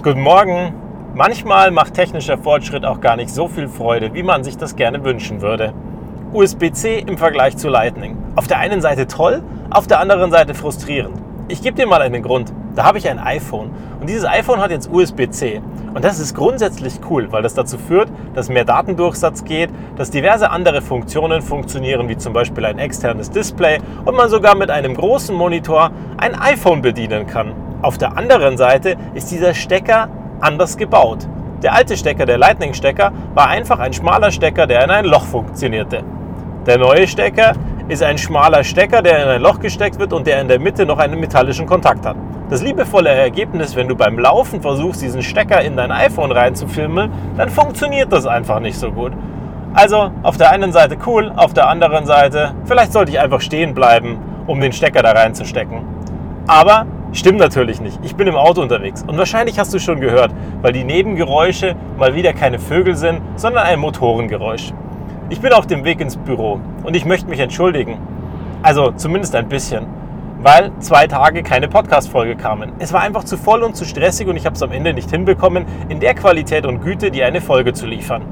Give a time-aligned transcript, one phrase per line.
[0.00, 0.74] Guten Morgen.
[1.16, 5.02] Manchmal macht technischer Fortschritt auch gar nicht so viel Freude, wie man sich das gerne
[5.02, 5.74] wünschen würde.
[6.32, 8.16] USB-C im Vergleich zu Lightning.
[8.36, 11.20] Auf der einen Seite toll, auf der anderen Seite frustrierend.
[11.48, 12.52] Ich gebe dir mal einen Grund.
[12.76, 15.60] Da habe ich ein iPhone und dieses iPhone hat jetzt USB-C.
[15.92, 20.52] Und das ist grundsätzlich cool, weil das dazu führt, dass mehr Datendurchsatz geht, dass diverse
[20.52, 25.34] andere Funktionen funktionieren, wie zum Beispiel ein externes Display und man sogar mit einem großen
[25.34, 27.67] Monitor ein iPhone bedienen kann.
[27.80, 30.08] Auf der anderen Seite ist dieser Stecker
[30.40, 31.28] anders gebaut.
[31.62, 36.02] Der alte Stecker, der Lightning-Stecker, war einfach ein schmaler Stecker, der in ein Loch funktionierte.
[36.66, 37.52] Der neue Stecker
[37.88, 40.84] ist ein schmaler Stecker, der in ein Loch gesteckt wird und der in der Mitte
[40.86, 42.16] noch einen metallischen Kontakt hat.
[42.50, 47.48] Das liebevolle Ergebnis, wenn du beim Laufen versuchst, diesen Stecker in dein iPhone reinzufilmen, dann
[47.48, 49.12] funktioniert das einfach nicht so gut.
[49.72, 53.74] Also auf der einen Seite cool, auf der anderen Seite, vielleicht sollte ich einfach stehen
[53.74, 55.82] bleiben, um den Stecker da reinzustecken.
[56.46, 57.98] Aber Stimmt natürlich nicht.
[58.02, 60.30] Ich bin im Auto unterwegs und wahrscheinlich hast du schon gehört,
[60.60, 64.74] weil die Nebengeräusche mal wieder keine Vögel sind, sondern ein Motorengeräusch.
[65.30, 67.98] Ich bin auf dem Weg ins Büro und ich möchte mich entschuldigen.
[68.62, 69.86] Also zumindest ein bisschen,
[70.42, 72.72] weil zwei Tage keine Podcast-Folge kamen.
[72.78, 75.10] Es war einfach zu voll und zu stressig und ich habe es am Ende nicht
[75.10, 78.22] hinbekommen, in der Qualität und Güte die eine Folge zu liefern.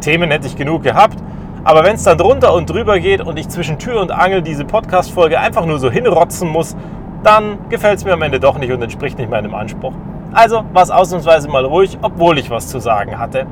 [0.00, 1.18] Themen hätte ich genug gehabt,
[1.62, 4.64] aber wenn es dann drunter und drüber geht und ich zwischen Tür und Angel diese
[4.64, 6.76] Podcast-Folge einfach nur so hinrotzen muss,
[7.24, 9.92] dann gefällt es mir am Ende doch nicht und entspricht nicht meinem Anspruch.
[10.32, 13.46] Also war es ausnahmsweise mal ruhig, obwohl ich was zu sagen hatte.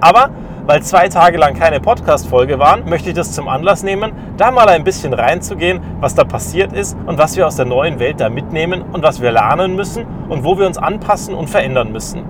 [0.00, 0.30] Aber
[0.66, 4.68] weil zwei Tage lang keine Podcast-Folge waren, möchte ich das zum Anlass nehmen, da mal
[4.68, 8.30] ein bisschen reinzugehen, was da passiert ist und was wir aus der neuen Welt da
[8.30, 12.22] mitnehmen und was wir lernen müssen und wo wir uns anpassen und verändern müssen.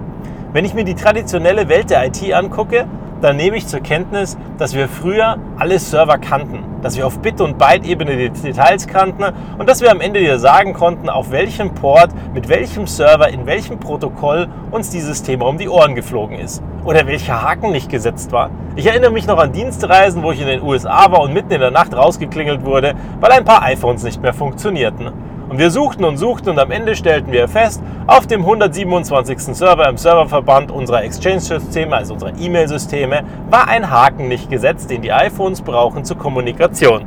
[0.53, 2.87] Wenn ich mir die traditionelle Welt der IT angucke,
[3.25, 7.41] dann nehme ich zur Kenntnis, dass wir früher alle Server kannten, dass wir auf Bit-
[7.41, 9.25] und Byte-Ebene die Details kannten
[9.57, 13.47] und dass wir am Ende dir sagen konnten, auf welchem Port, mit welchem Server, in
[13.47, 18.31] welchem Protokoll uns dieses Thema um die Ohren geflogen ist oder welcher Haken nicht gesetzt
[18.31, 18.51] war.
[18.77, 21.61] Ich erinnere mich noch an Dienstreisen, wo ich in den USA war und mitten in
[21.61, 25.13] der Nacht rausgeklingelt wurde, weil ein paar iPhones nicht mehr funktionierten.
[25.49, 29.39] Und wir suchten und suchten und am Ende stellten wir fest, auf dem 127.
[29.55, 35.13] Server im Serververband unserer Exchange-Systeme, also unserer E-Mail-Systeme, war ein Haken nicht gesetzt, den die
[35.13, 37.05] iPhones brauchen zur Kommunikation.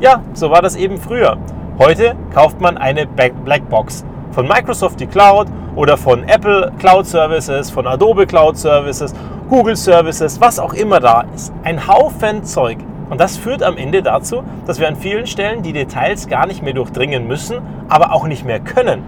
[0.00, 1.36] Ja, so war das eben früher.
[1.78, 4.04] Heute kauft man eine Blackbox.
[4.32, 5.46] Von Microsoft die Cloud
[5.76, 9.14] oder von Apple Cloud Services, von Adobe Cloud Services,
[9.48, 11.52] Google Services, was auch immer da ist.
[11.62, 12.78] Ein Haufen Zeug.
[13.08, 16.62] Und das führt am Ende dazu, dass wir an vielen Stellen die Details gar nicht
[16.62, 17.58] mehr durchdringen müssen,
[17.88, 19.02] aber auch nicht mehr können.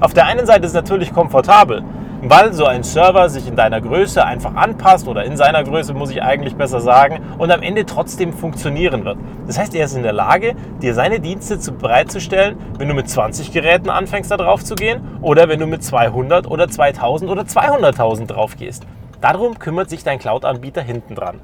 [0.00, 1.82] Auf der einen Seite ist es natürlich komfortabel,
[2.22, 6.10] weil so ein Server sich in deiner Größe einfach anpasst oder in seiner Größe, muss
[6.10, 9.18] ich eigentlich besser sagen, und am Ende trotzdem funktionieren wird.
[9.46, 13.08] Das heißt, er ist in der Lage, dir seine Dienste zu bereitzustellen, wenn du mit
[13.08, 17.42] 20 Geräten anfängst, da drauf zu gehen oder wenn du mit 200 oder 2000 oder
[17.42, 18.86] 200.000 drauf gehst.
[19.20, 21.40] Darum kümmert sich dein Cloud-Anbieter hinten dran.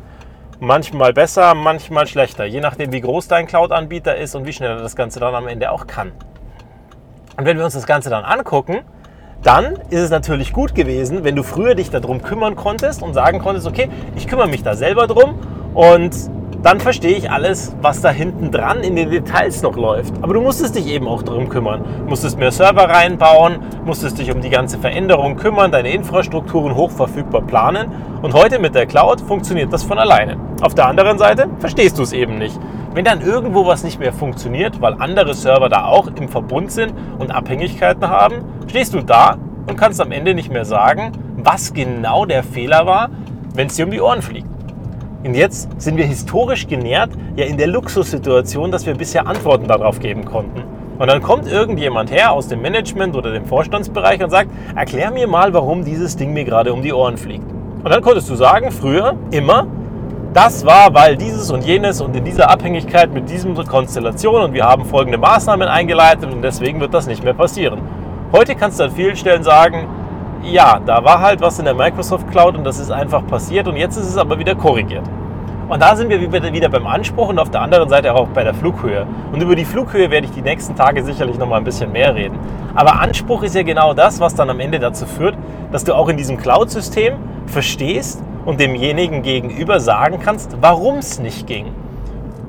[0.65, 4.77] Manchmal besser, manchmal schlechter, je nachdem, wie groß dein Cloud-Anbieter ist und wie schnell er
[4.77, 6.13] das Ganze dann am Ende auch kann.
[7.37, 8.83] Und wenn wir uns das Ganze dann angucken,
[9.43, 13.41] dann ist es natürlich gut gewesen, wenn du früher dich darum kümmern konntest und sagen
[13.41, 15.35] konntest, okay, ich kümmere mich da selber drum
[15.75, 16.15] und
[16.63, 20.15] dann verstehe ich alles, was da hinten dran in den Details noch läuft.
[20.23, 21.85] Aber du musstest dich eben auch darum kümmern.
[22.07, 27.91] Musstest mehr Server reinbauen, musstest dich um die ganze Veränderung kümmern, deine Infrastrukturen hochverfügbar planen.
[28.23, 30.37] Und heute mit der Cloud funktioniert das von alleine.
[30.61, 32.59] Auf der anderen Seite verstehst du es eben nicht.
[32.95, 36.93] Wenn dann irgendwo was nicht mehr funktioniert, weil andere Server da auch im Verbund sind
[37.19, 39.37] und Abhängigkeiten haben, stehst du da
[39.67, 43.11] und kannst am Ende nicht mehr sagen, was genau der Fehler war,
[43.55, 44.52] wenn es dir um die Ohren fliegt.
[45.25, 50.01] Und jetzt sind wir historisch genährt ja in der Luxussituation, dass wir bisher Antworten darauf
[50.01, 50.65] geben konnten.
[50.99, 55.29] Und dann kommt irgendjemand her aus dem Management oder dem Vorstandsbereich und sagt, erklär mir
[55.29, 57.45] mal, warum dieses Ding mir gerade um die Ohren fliegt.
[57.85, 59.67] Und dann konntest du sagen, früher immer,
[60.35, 64.65] das war, weil dieses und jenes und in dieser Abhängigkeit mit diesem Konstellation und wir
[64.65, 67.81] haben folgende Maßnahmen eingeleitet und deswegen wird das nicht mehr passieren.
[68.33, 69.87] Heute kannst du an vielen Stellen sagen,
[70.43, 73.77] ja, da war halt was in der Microsoft Cloud und das ist einfach passiert und
[73.77, 75.05] jetzt ist es aber wieder korrigiert.
[75.69, 78.53] Und da sind wir wieder beim Anspruch und auf der anderen Seite auch bei der
[78.53, 79.07] Flughöhe.
[79.33, 82.15] Und über die Flughöhe werde ich die nächsten Tage sicherlich noch mal ein bisschen mehr
[82.15, 82.39] reden.
[82.75, 85.35] Aber Anspruch ist ja genau das, was dann am Ende dazu führt,
[85.71, 87.15] dass du auch in diesem Cloud-System
[87.47, 91.73] verstehst und demjenigen gegenüber sagen kannst, warum es nicht ging.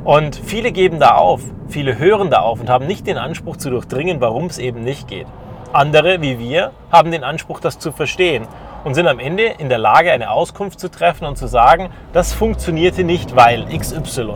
[0.04, 3.70] Und viele geben da auf, viele hören da auf und haben nicht den Anspruch zu
[3.70, 5.28] durchdringen, warum es eben nicht geht.
[5.74, 8.48] Andere, wie wir, haben den Anspruch, das zu verstehen
[8.84, 12.32] und sind am Ende in der Lage, eine Auskunft zu treffen und zu sagen, das
[12.32, 14.36] funktionierte nicht, weil XY.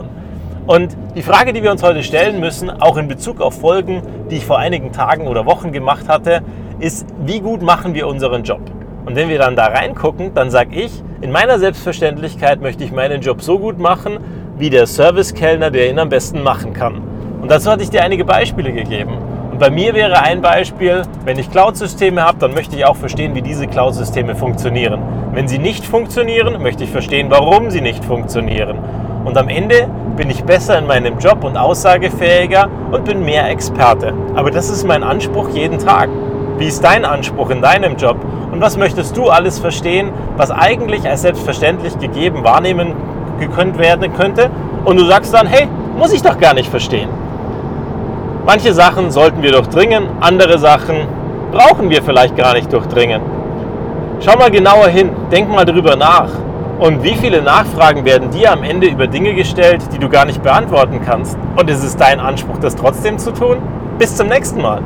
[0.66, 4.02] Und die Frage, die wir uns heute stellen müssen, auch in Bezug auf Folgen,
[4.32, 6.42] die ich vor einigen Tagen oder Wochen gemacht hatte,
[6.80, 8.62] ist, wie gut machen wir unseren Job?
[9.06, 13.22] Und wenn wir dann da reingucken, dann sage ich, in meiner Selbstverständlichkeit möchte ich meinen
[13.22, 14.18] Job so gut machen,
[14.58, 17.02] wie der Servicekellner, der ihn am besten machen kann.
[17.44, 19.27] Und dazu hatte ich dir einige Beispiele gegeben.
[19.58, 23.34] Und bei mir wäre ein Beispiel, wenn ich Cloud-Systeme habe, dann möchte ich auch verstehen,
[23.34, 25.02] wie diese Cloud-Systeme funktionieren.
[25.34, 28.78] Wenn sie nicht funktionieren, möchte ich verstehen, warum sie nicht funktionieren.
[29.26, 34.14] Und am Ende bin ich besser in meinem Job und aussagefähiger und bin mehr Experte.
[34.36, 36.10] Aber das ist mein Anspruch jeden Tag.
[36.60, 38.18] Wie ist dein Anspruch in deinem Job?
[38.52, 42.94] Und was möchtest du alles verstehen, was eigentlich als selbstverständlich gegeben wahrnehmen
[43.40, 44.52] gekönnt werden könnte?
[44.86, 45.68] Und du sagst dann, hey,
[45.98, 47.10] muss ich doch gar nicht verstehen.
[48.48, 51.06] Manche Sachen sollten wir durchdringen, andere Sachen
[51.52, 53.22] brauchen wir vielleicht gar nicht durchdringen.
[54.22, 56.30] Schau mal genauer hin, denk mal drüber nach.
[56.80, 60.42] Und wie viele Nachfragen werden dir am Ende über Dinge gestellt, die du gar nicht
[60.42, 61.38] beantworten kannst?
[61.58, 63.58] Und ist es dein Anspruch, das trotzdem zu tun?
[64.00, 64.82] Bis zum nächsten Mal.